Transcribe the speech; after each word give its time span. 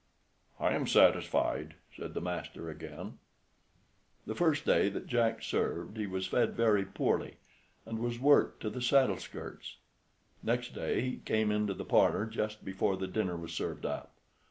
"I 0.59 0.73
am 0.73 0.87
satisfied," 0.87 1.75
said 1.95 2.15
the 2.15 2.21
master 2.21 2.71
again. 2.71 3.19
The 4.25 4.33
first 4.33 4.65
day 4.65 4.89
that 4.89 5.05
Jack 5.05 5.43
served 5.43 5.95
he 5.95 6.07
was 6.07 6.25
fed 6.25 6.55
very 6.55 6.83
poorly, 6.85 7.35
and 7.85 7.99
was 7.99 8.17
worked 8.17 8.61
to 8.63 8.71
the 8.71 8.81
saddleskirts. 8.81 9.75
Next 10.41 10.73
day 10.73 11.01
he 11.01 11.17
came 11.17 11.51
into 11.51 11.75
the 11.75 11.85
parlor 11.85 12.25
just 12.25 12.65
before 12.65 12.97
the 12.97 13.05
dinner 13.05 13.37
was 13.37 13.53
served 13.53 13.85
up. 13.85 14.11